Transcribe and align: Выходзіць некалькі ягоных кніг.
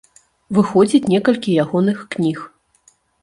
Выходзіць 0.57 1.09
некалькі 1.13 1.55
ягоных 1.65 2.01
кніг. 2.17 2.39